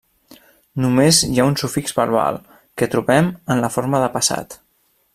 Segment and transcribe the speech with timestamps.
[0.85, 2.39] Només hi ha un sufix verbal,
[2.83, 4.61] que trobem en la forma de passat.